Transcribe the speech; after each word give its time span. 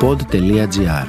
pod.gr 0.00 1.06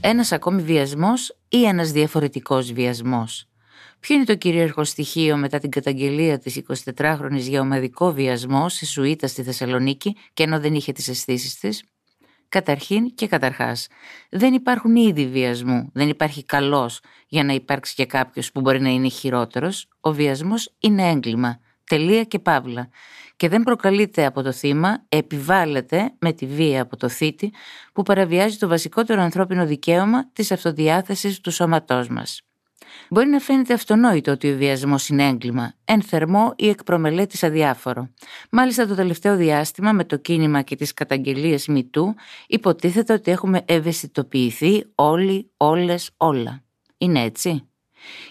Ένας 0.00 0.32
ακόμη 0.32 0.62
βιασμός 0.62 1.36
ή 1.48 1.64
ένας 1.64 1.90
διαφορετικός 1.92 2.72
βιασμός; 2.72 3.48
Ποιο 4.00 4.14
είναι 4.14 4.24
το 4.24 4.34
κυρίαρχο 4.34 4.84
στοιχείο 4.84 5.36
μετά 5.36 5.58
την 5.58 5.70
καταγγελία 5.70 6.38
της 6.38 6.62
24χρονης 6.96 7.40
για 7.40 7.60
ομαδικό 7.60 8.12
βιασμό 8.12 8.68
σε 8.68 8.86
σουίτα 8.86 9.26
στη 9.26 9.42
Θεσσαλονίκη 9.42 10.16
και 10.34 10.42
ενώ 10.42 10.60
δεν 10.60 10.74
είχε 10.74 10.92
τις 10.92 11.08
αισθήσεις 11.08 11.58
της; 11.58 11.84
Καταρχήν 12.48 13.14
και 13.14 13.26
καταρχάς, 13.26 13.86
δεν 14.30 14.54
υπάρχουν 14.54 14.96
είδη 14.96 15.26
βιασμού, 15.26 15.90
δεν 15.92 16.08
υπάρχει 16.08 16.44
καλός 16.44 17.00
για 17.28 17.44
να 17.44 17.52
υπάρξει 17.52 17.94
και 17.94 18.06
κάποιος 18.06 18.52
που 18.52 18.60
μπορεί 18.60 18.80
να 18.80 18.88
είναι 18.88 19.08
χειρότερος. 19.08 19.88
Ο 20.00 20.12
βιασμός 20.12 20.74
είναι 20.78 21.08
έγκλημα, 21.08 21.60
τελεία 21.88 22.24
και 22.24 22.38
παύλα. 22.38 22.88
Και 23.36 23.48
δεν 23.48 23.62
προκαλείται 23.62 24.24
από 24.24 24.42
το 24.42 24.52
θύμα, 24.52 25.04
επιβάλλεται 25.08 26.14
με 26.18 26.32
τη 26.32 26.46
βία 26.46 26.82
από 26.82 26.96
το 26.96 27.08
θήτη 27.08 27.52
που 27.92 28.02
παραβιάζει 28.02 28.56
το 28.56 28.68
βασικότερο 28.68 29.22
ανθρώπινο 29.22 29.66
δικαίωμα 29.66 30.30
της 30.32 30.52
αυτοδιάθεσης 30.52 31.40
του 31.40 31.50
σώματός 31.50 32.08
μας. 32.08 32.40
Μπορεί 33.10 33.28
να 33.28 33.38
φαίνεται 33.38 33.74
αυτονόητο 33.74 34.32
ότι 34.32 34.52
ο 34.52 34.56
βιασμός 34.56 35.08
είναι 35.08 35.28
έγκλημα, 35.28 35.72
εν 35.84 36.02
θερμό 36.02 36.52
ή 36.56 36.68
εκ 36.68 36.84
προμελέτης 36.84 37.42
αδιάφορο. 37.42 38.10
Μάλιστα 38.50 38.86
το 38.86 38.94
τελευταίο 38.94 39.36
διάστημα 39.36 39.92
με 39.92 40.04
το 40.04 40.16
κίνημα 40.16 40.62
και 40.62 40.76
τις 40.76 40.94
καταγγελίες 40.94 41.66
μητού 41.66 42.14
υποτίθεται 42.46 43.12
ότι 43.12 43.30
έχουμε 43.30 43.62
ευαισθητοποιηθεί 43.64 44.84
όλοι, 44.94 45.50
όλες, 45.56 46.10
όλα. 46.16 46.62
Είναι 46.98 47.20
έτσι; 47.20 47.68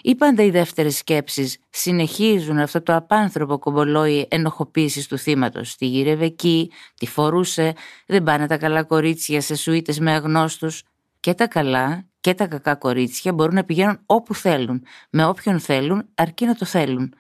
Ή 0.02 0.16
πάντα 0.16 0.44
οι 0.44 0.50
δεύτερες 0.50 0.98
σκέψεις 0.98 1.58
συνεχίζουν 1.70 2.58
αυτό 2.58 2.82
το 2.82 2.96
απάνθρωπο 2.96 3.60
κομπολόι 3.60 4.28
ενοχοποίησης 4.30 5.08
του 5.08 5.18
θύματος. 5.18 5.76
Τη 5.76 5.86
γύρευε 5.86 6.26
εκεί, 6.26 6.72
τη 6.96 7.08
φορούσε, 7.08 7.74
δεν 8.06 8.24
πάνε 8.24 8.48
τα 8.48 8.58
καλά 8.58 8.84
κορίτσια 8.84 9.42
σε 9.42 9.56
σουίτες 9.56 10.00
με 10.00 10.12
αγνώστους. 10.12 10.84
Και 11.20 11.34
τα 11.34 11.48
καλά 11.48 12.06
και 12.20 12.34
τα 12.34 12.48
κακά 12.48 12.76
κορίτσια 12.76 13.34
μπορούν 13.34 13.56
να 13.56 13.64
πηγαίνουν 13.64 14.00
όπου 14.06 14.34
θέλουν, 14.34 14.84
με 15.10 15.26
όποιον 15.26 15.60
θέλουν, 15.60 16.06
αρκεί 16.16 16.46
να 16.46 16.56
το 16.56 16.66
θέλουν. 16.66 17.14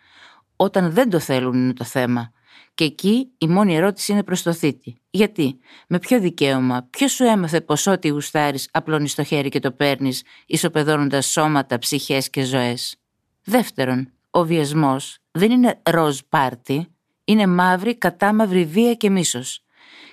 Όταν 0.55 0.91
δεν 0.91 1.09
το 1.09 1.19
θέλουν 1.19 1.53
είναι 1.53 1.73
το 1.73 1.83
θέμα. 1.83 2.31
Και 2.73 2.83
εκεί 2.83 3.31
η 3.37 3.47
μόνη 3.47 3.75
ερώτηση 3.75 4.11
είναι 4.11 4.23
προς 4.23 4.41
το 4.43 4.53
θήτη. 4.53 5.01
Γιατί, 5.09 5.59
με 5.87 5.99
ποιο 5.99 6.19
δικαίωμα, 6.19 6.87
ποιος 6.89 7.11
σου 7.11 7.23
έμαθε 7.23 7.61
πω 7.61 7.91
ό,τι 7.91 8.07
γουστάρεις 8.07 8.69
απλώνεις 8.71 9.15
το 9.15 9.23
χέρι 9.23 9.49
και 9.49 9.59
το 9.59 9.71
παίρνεις, 9.71 10.23
ισοπεδώνοντας 10.45 11.25
σώματα, 11.25 11.77
ψυχές 11.77 12.29
και 12.29 12.43
ζωές; 12.43 12.95
Δεύτερον, 13.43 14.11
ο 14.29 14.43
βιασμός 14.45 15.17
δεν 15.31 15.51
είναι 15.51 15.81
ροζ 15.83 16.19
πάρτι, 16.29 16.87
είναι 17.25 17.47
μαύρη, 17.47 17.97
κατάμαυρη 17.97 18.65
βία 18.65 18.93
και 18.93 19.09
μίσος 19.09 19.64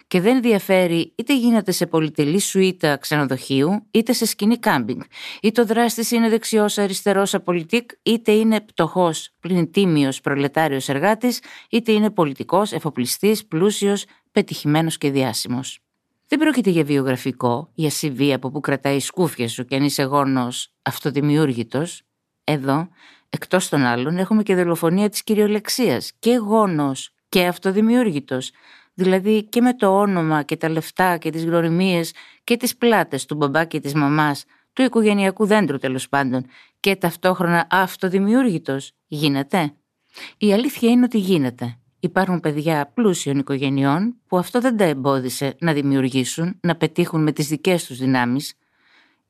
και 0.06 0.20
δεν 0.20 0.42
διαφέρει 0.42 1.12
είτε 1.14 1.36
γίνεται 1.36 1.72
σε 1.72 1.86
πολυτελή 1.86 2.40
σουίτα 2.40 2.96
ξενοδοχείου, 2.96 3.86
είτε 3.90 4.12
σε 4.12 4.26
σκηνή 4.26 4.58
κάμπινγκ. 4.58 5.00
Είτε 5.42 5.60
ο 5.60 5.66
δράστης 5.66 6.10
είναι 6.10 6.28
δεξιός 6.28 6.78
αριστερός 6.78 7.34
απολυτικ, 7.34 7.90
είτε 8.02 8.32
είναι 8.32 8.60
πτωχός 8.60 9.30
πλην 9.40 9.70
τίμιος 9.70 10.20
προλετάριος 10.20 10.88
εργάτης, 10.88 11.40
είτε 11.70 11.92
είναι 11.92 12.10
πολιτικός, 12.10 12.72
εφοπλιστής, 12.72 13.46
πλούσιος, 13.46 14.04
πετυχημένος 14.32 14.98
και 14.98 15.10
διάσημος. 15.10 15.78
Δεν 16.28 16.38
πρόκειται 16.38 16.70
για 16.70 16.84
βιογραφικό, 16.84 17.70
για 17.74 17.90
CV 18.00 18.30
από 18.30 18.50
που 18.50 18.60
κρατάει 18.60 19.00
σκούφια 19.00 19.48
σου 19.48 19.64
και 19.64 19.74
αν 19.76 19.82
είσαι 19.84 20.02
γόνος 20.02 20.72
αυτοδημιούργητος. 20.82 22.02
Εδώ, 22.44 22.88
εκτός 23.28 23.68
των 23.68 23.82
άλλων, 23.82 24.18
έχουμε 24.18 24.42
και 24.42 24.54
δολοφονία 24.54 25.08
της 25.08 25.22
κυριολεξίας 25.22 26.12
και 26.18 26.34
γόνος 26.36 27.10
και 27.28 27.46
αυτοδημιούργητος 27.46 28.50
δηλαδή 28.94 29.44
και 29.44 29.60
με 29.60 29.74
το 29.74 29.98
όνομα 30.00 30.42
και 30.42 30.56
τα 30.56 30.68
λεφτά 30.68 31.16
και 31.16 31.30
τις 31.30 31.44
γνωριμίες 31.44 32.12
και 32.44 32.56
τις 32.56 32.76
πλάτες 32.76 33.24
του 33.24 33.34
μπαμπά 33.34 33.64
και 33.64 33.80
της 33.80 33.94
μαμάς, 33.94 34.44
του 34.72 34.82
οικογενειακού 34.82 35.46
δέντρου 35.46 35.78
τέλος 35.78 36.08
πάντων 36.08 36.46
και 36.80 36.96
ταυτόχρονα 36.96 37.66
αυτοδημιούργητος, 37.70 38.92
γίνεται. 39.06 39.74
Η 40.36 40.52
αλήθεια 40.52 40.90
είναι 40.90 41.05
ότι 41.05 41.18
γίνεται. 41.18 41.77
Υπάρχουν 42.00 42.40
παιδιά 42.40 42.90
πλούσιων 42.94 43.39
οικογενειών 43.39 44.17
που 44.27 44.39
αυτό 44.39 44.61
δεν 44.61 44.77
τα 44.77 44.84
εμπόδισε 44.84 45.55
να 45.58 45.72
δημιουργήσουν, 45.72 46.58
να 46.61 46.77
πετύχουν 46.77 47.22
με 47.22 47.33
τις 47.33 47.48
δικές 47.48 47.86
τους 47.86 47.98
δυνάμεις. 47.98 48.55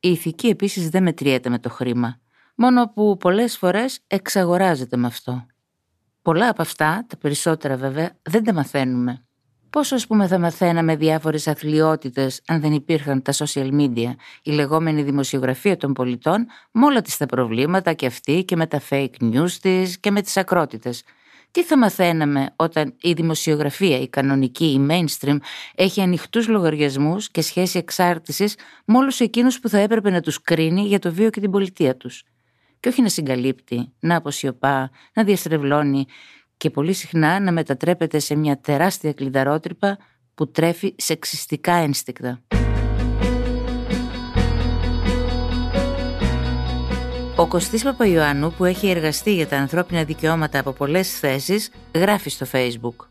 Η 0.01 0.11
ηθική 0.11 0.47
επίσης 0.47 0.89
δεν 0.89 1.03
μετριέται 1.03 1.49
με 1.49 1.59
το 1.59 1.71
χρήμα, 1.71 2.21
μόνο 2.55 2.93
που 2.95 3.17
πολλές 3.17 3.57
φορές 3.59 4.01
εξαγοράζεται 4.07 4.97
με 4.97 5.07
αυτό. 5.07 5.47
Πολλά 6.23 6.49
από 6.49 6.63
αυτά, 6.63 7.05
τα 7.09 7.17
περισσότερα 7.17 7.77
βέβαια, 7.77 8.17
δεν 8.23 8.45
τα 8.45 8.53
μαθαίνουμε. 8.53 9.25
Πόσο, 9.73 9.95
ας 9.95 10.07
πούμε, 10.07 10.27
θα 10.27 10.39
μαθαίναμε 10.39 10.97
διάφορες 10.97 11.47
αθλειότητες 11.47 12.43
αν 12.47 12.61
δεν 12.61 12.73
υπήρχαν 12.73 13.23
τα 13.23 13.33
social 13.33 13.71
media, 13.81 14.15
η 14.43 14.51
λεγόμενη 14.51 15.03
δημοσιογραφία 15.03 15.77
των 15.77 15.93
πολιτών, 15.93 16.47
με 16.71 16.85
όλα 16.85 17.03
της 17.03 17.17
τα 17.17 17.27
προβλήματα 17.27 17.93
και 17.93 18.07
αυτή 18.07 18.45
και 18.45 18.57
με 18.57 18.67
τα 18.67 18.81
fake 18.91 19.15
news 19.21 19.51
της 19.61 19.99
και 19.99 20.11
με 20.11 20.23
τις 20.23 20.37
ακρότητες. 20.37 21.03
Τι 21.51 21.63
θα 21.65 21.79
μαθαίναμε 21.79 22.53
όταν 22.57 22.95
η 23.01 23.13
δημοσιογραφία, 23.13 24.01
η 24.01 24.09
κανονική, 24.09 24.65
η 24.65 24.87
mainstream, 24.91 25.37
έχει 25.75 26.01
ανοιχτούς 26.01 26.49
λογαριασμούς 26.49 27.31
και 27.31 27.43
σχέση 27.43 27.79
εξάρτησης 27.79 28.57
με 28.85 28.97
όλους 28.97 29.21
εκείνους 29.21 29.61
που 29.61 29.69
θα 29.69 29.79
έπρεπε 29.79 30.11
να 30.11 30.21
τους 30.21 30.41
κρίνει 30.43 30.83
για 30.87 30.99
το 30.99 31.13
βίο 31.13 31.31
και 31.31 31.41
την 31.41 31.51
πολιτεία 31.51 31.97
τους; 31.97 32.25
Και 32.81 32.89
όχι 32.89 33.03
να 33.03 33.09
συγκαλύπτει, 33.09 33.93
να 34.01 34.17
αποσιωπά, 34.17 34.91
να 35.15 35.25
διαστρεβλώνει 35.25 36.07
και 36.63 36.71
πολύ 36.71 36.93
συχνά 36.93 37.41
να 37.41 37.53
μετατρέπεται 37.53 38.19
σε 38.19 38.35
μια 38.35 38.61
τεράστια 38.61 39.13
κλειδαρότρυπα 39.13 39.99
που 40.35 40.51
τρέφει 40.51 40.95
σεξιστικά 40.97 41.73
ένστικτα. 41.73 42.43
Ο 47.37 47.47
Κωστής 47.49 47.83
Παπαϊωάννου 47.83 48.53
που 48.53 48.65
έχει 48.65 48.89
εργαστεί 48.89 49.35
για 49.35 49.47
τα 49.47 49.57
ανθρώπινα 49.57 50.05
δικαιώματα 50.05 50.59
από 50.59 50.73
πολλές 50.73 51.19
θέσεις 51.19 51.71
γράφει 51.95 52.31
στο 52.31 52.47
facebook 52.53 53.07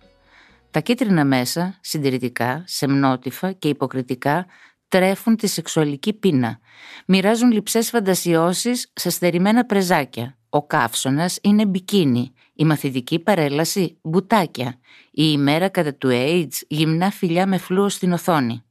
«Τα 0.71 0.79
κίτρινα 0.79 1.25
μέσα, 1.25 1.77
συντηρητικά, 1.81 2.63
σεμνότυφα 2.65 3.51
και 3.51 3.67
υποκριτικά 3.67 4.45
τρέφουν 4.87 5.35
τη 5.35 5.47
σεξουαλική 5.47 6.13
πείνα. 6.13 6.59
Μοιράζουν 7.05 7.51
λυψές 7.51 7.89
φαντασιώσεις 7.89 8.91
σε 8.93 9.09
στερημένα 9.09 9.65
πρεζάκια. 9.65 10.35
Ο 10.53 10.65
καύσωνας 10.65 11.39
είναι 11.41 11.65
μπικίνι. 11.65 12.33
Η 12.53 12.65
μαθητική 12.65 13.19
παρέλαση 13.19 13.97
μπουτάκια. 14.01 14.79
Η 15.11 15.23
ημέρα 15.31 15.69
κατά 15.69 15.95
του 15.95 16.09
AIDS 16.11 16.61
γυμνά 16.67 17.11
φιλιά 17.11 17.47
με 17.47 17.57
φλούο 17.57 17.89
στην 17.89 18.11
οθόνη. 18.11 18.63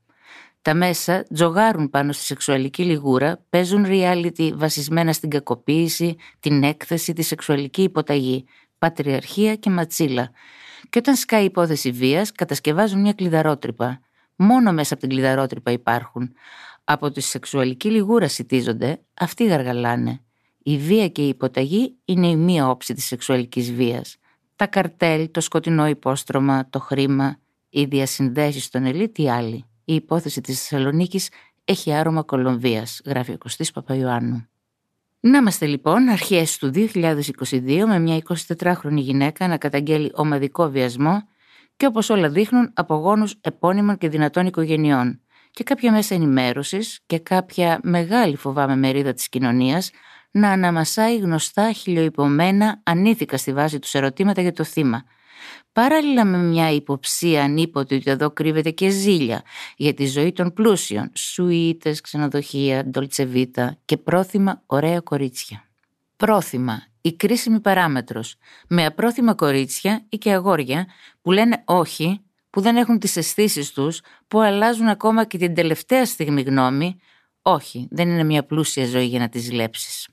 Τα 0.63 0.75
μέσα 0.75 1.25
τζογάρουν 1.35 1.91
πάνω 1.91 2.13
στη 2.13 2.25
σεξουαλική 2.25 2.83
λιγούρα, 2.83 3.45
παίζουν 3.51 3.85
reality 3.89 4.53
βασισμένα 4.55 5.13
στην 5.13 5.31
κακοποίηση, 5.31 6.17
την 6.41 6.63
έκθεση, 6.63 7.13
τη 7.13 7.23
σεξουαλική 7.23 7.83
υποταγή, 7.83 8.45
πατριαρχία 8.79 9.55
και 9.55 9.71
ματσίλα. 9.71 10.31
Και 10.89 10.99
όταν 10.99 11.15
σκάει 11.15 11.43
η 11.43 11.45
υπόθεση 11.45 11.91
βίας, 11.91 12.33
κατασκευάζουν 12.33 13.01
μια 13.01 13.13
κλειδαρότρυπα. 13.13 14.01
Μόνο 14.37 14.73
μέσα 14.73 14.93
από 14.95 15.03
την 15.03 15.13
κλειδαρότρυπα 15.13 15.71
υπάρχουν. 15.71 16.33
Από 16.85 17.11
τη 17.11 17.21
σεξουαλική 17.21 17.91
λιγούρα 17.91 18.29
σητίζονται, 18.29 19.01
αυτοί 19.15 19.47
γαργαλάνε. 19.47 20.21
Η 20.71 20.77
βία 20.79 21.09
και 21.09 21.23
η 21.23 21.29
υποταγή 21.29 21.97
είναι 22.05 22.27
η 22.27 22.37
μία 22.37 22.69
όψη 22.69 22.95
της 22.95 23.05
σεξουαλικής 23.05 23.73
βίας. 23.73 24.17
Τα 24.57 24.67
καρτέλ, 24.67 25.31
το 25.31 25.41
σκοτεινό 25.41 25.87
υπόστρωμα, 25.87 26.69
το 26.71 26.79
χρήμα, 26.79 27.39
οι 27.69 27.85
διασυνδέσεις 27.85 28.69
των 28.69 28.85
ελίτ 28.85 29.19
ή 29.19 29.31
άλλοι. 29.31 29.65
Η 29.85 29.95
υπόθεση 29.95 30.41
της 30.41 30.61
Θεσσαλονίκης 30.61 31.29
έχει 31.65 31.93
άρωμα 31.93 32.23
Κολομβίας, 32.23 33.01
γράφει 33.05 33.33
ο 33.33 33.39
Κωστής 33.39 33.71
Παπαϊωάννου. 33.71 34.49
Να 35.21 35.39
είμαστε 35.39 35.67
λοιπόν 35.67 36.09
αρχές 36.09 36.59
του 36.59 36.73
2022 36.75 37.85
με 37.87 37.99
μια 37.99 38.23
24χρονη 38.57 38.97
γυναίκα 38.97 39.49
να 39.49 39.57
καταγγέλει 39.57 40.11
ομαδικό 40.15 40.71
βιασμό 40.71 41.23
και 41.77 41.87
όπως 41.87 42.11
όλα 42.11 42.29
δείχνουν 42.29 42.71
από 42.75 42.95
γόνους 42.95 43.37
επώνυμων 43.41 43.99
και 43.99 44.09
δυνατών 44.09 44.47
οικογενειών 44.47 45.21
και 45.51 45.65
κάποια 45.65 45.93
μέσα 45.93 46.15
ενημέρωσης 46.15 47.01
και 47.07 47.19
κάποια 47.19 47.81
μεγάλη 47.83 48.37
φοβάμαι 48.37 48.77
μερίδα 48.77 49.13
της 49.13 49.29
κοινωνίας 49.29 49.91
να 50.31 50.51
αναμασάει 50.51 51.19
γνωστά 51.19 51.73
χιλιοϊπωμένα 51.73 52.81
ανήθικα 52.83 53.37
στη 53.37 53.53
βάση 53.53 53.79
τους 53.79 53.95
ερωτήματα 53.95 54.41
για 54.41 54.53
το 54.53 54.65
θύμα. 54.65 55.05
Παράλληλα 55.73 56.25
με 56.25 56.39
μια 56.39 56.71
υποψία 56.71 57.43
ανίποτε 57.43 57.95
ότι 57.95 58.11
εδώ 58.11 58.31
κρύβεται 58.31 58.71
και 58.71 58.89
ζήλια 58.89 59.43
για 59.77 59.95
τη 59.95 60.07
ζωή 60.07 60.33
των 60.33 60.53
πλούσιων, 60.53 61.11
σουίτες, 61.15 62.01
ξενοδοχεία, 62.01 62.85
ντολτσεβίτα 62.85 63.77
και 63.85 63.97
πρόθυμα 63.97 64.63
ωραία 64.67 65.01
κορίτσια. 65.01 65.65
Πρόθυμα, 66.17 66.83
η 67.01 67.13
κρίσιμη 67.13 67.61
παράμετρος, 67.61 68.37
με 68.69 68.85
απρόθυμα 68.87 69.35
κορίτσια 69.35 70.07
ή 70.09 70.19
και 70.19 70.33
αγόρια 70.33 70.87
που 71.23 71.33
λένε 71.33 71.63
όχι, 71.65 72.21
που 72.51 72.61
δεν 72.61 72.77
έχουν 72.77 72.99
τις 72.99 73.17
αισθήσεις 73.17 73.73
τους, 73.73 74.01
που 74.29 74.41
αλλάζουν 74.41 74.89
ακόμα 74.89 75.25
και 75.25 75.39
την 75.39 75.55
τελευταία 75.55 76.07
στιγμή 76.07 76.43
γνώμη, 76.43 76.97
όχι, 77.43 77.89
δεν 77.91 78.09
είναι 78.09 78.25
μια 78.25 78.45
πλούσια 78.45 78.87
ζωή 78.87 79.07
για 79.07 79.19
να 79.19 79.29
τις 79.29 79.43
ζηλέψεις. 79.43 80.09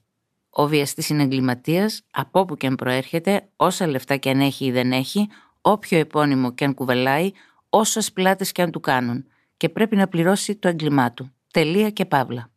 Ο 0.50 0.68
βιαστή 0.68 1.14
είναι 1.14 1.24
εγκληματία, 1.24 1.92
από 2.12 2.40
όπου 2.40 2.58
και 2.58 2.68
αν 2.68 2.76
προέρχεται, 2.76 3.50
όσα 3.56 3.88
λεφτά 3.88 4.18
και 4.18 4.30
αν 4.30 4.40
έχει 4.40 4.66
ή 4.66 4.72
δεν 4.72 4.92
έχει, 4.92 5.28
όποιο 5.62 5.98
επώνυμο 5.98 6.54
και 6.54 6.66
αν 6.66 6.74
κουβελάει, 6.74 7.32
όσες 7.70 8.12
πλάτε 8.12 8.46
και 8.46 8.62
αν 8.62 8.72
του 8.72 8.80
κάνουν. 8.80 9.26
και 9.58 9.70
πρέπει 9.70 9.96
να 9.96 10.08
πληρώσει 10.08 10.56
το 10.56 10.68
έγκλημά 10.68 11.12
του. 11.12 11.32
Τελεία 11.54 11.90
και 11.90 12.06
παύλα. 12.06 12.50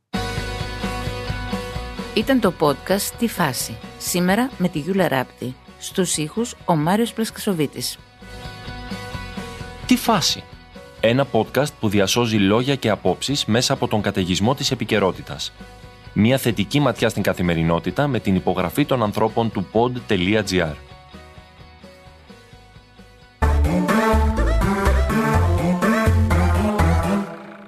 Ήταν 2.15 2.41
το 2.41 2.53
podcast 2.61 3.11
«Τη 3.19 3.29
φάση». 3.29 3.77
Σήμερα 3.99 4.51
με 4.59 4.69
τη 4.69 4.79
Γιούλα 4.79 5.09
Ράπτη. 5.09 5.55
Στους 5.79 6.17
ήχους 6.17 6.55
ο 6.65 6.77
Μάριος 6.77 7.13
Πλασκασοβίτης. 7.13 7.99
«Τι 9.87 9.97
φάση» 9.97 10.43
Ένα 11.01 11.27
podcast 11.33 11.73
που 11.81 11.89
διασώζει 11.89 12.37
λόγια 12.37 12.75
και 12.75 12.91
απόψεις 12.91 13.45
μέσα 13.45 13.73
από 13.73 13.89
τον 13.89 14.03
καταιγισμό 14.03 14.55
της 14.55 14.71
επικαιρότητας. 14.71 15.53
Μια 16.15 16.39
θετική 16.39 16.81
ματιά 16.81 17.09
στην 17.09 17.23
καθημερινότητα 17.23 18.07
με 18.07 18.21
την 18.21 18.35
υπογραφή 18.35 18.85
των 18.85 19.03
ανθρώπων 19.03 19.51
του 19.51 19.67
pod.gr. 19.73 20.75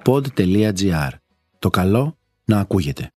pod.gr. 0.04 1.10
Το 1.58 1.70
καλό 1.70 2.16
να 2.44 2.58
ακούγεται. 2.58 3.10